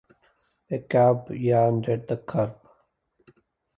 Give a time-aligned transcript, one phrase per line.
[0.71, 2.57] A cab yawned at the curb.